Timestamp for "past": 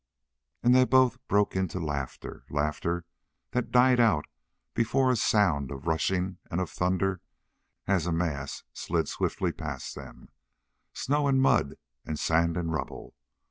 9.51-9.93